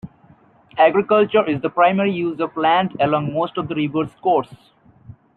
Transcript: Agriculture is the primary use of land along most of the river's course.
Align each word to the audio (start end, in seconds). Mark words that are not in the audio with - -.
Agriculture 0.79 1.45
is 1.47 1.61
the 1.61 1.69
primary 1.69 2.11
use 2.11 2.39
of 2.39 2.57
land 2.57 2.97
along 2.99 3.31
most 3.35 3.55
of 3.55 3.67
the 3.67 3.75
river's 3.75 4.09
course. 4.15 4.51